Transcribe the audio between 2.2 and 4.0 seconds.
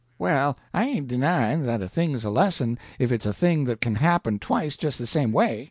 a lesson if it's a thing that can